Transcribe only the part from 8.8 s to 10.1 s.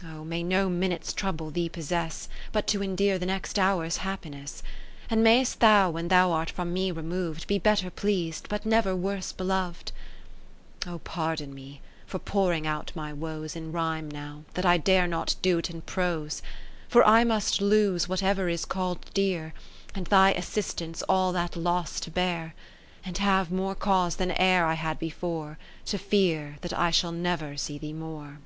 worse belov'd: